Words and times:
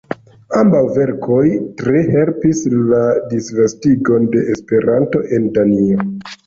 Ambaŭ 0.59 0.79
verkoj 0.95 1.43
tre 1.83 2.01
helpis 2.15 2.65
la 2.93 3.05
disvastigon 3.35 4.29
de 4.35 4.47
Esperanto 4.57 5.27
en 5.39 5.49
Danio. 5.61 6.15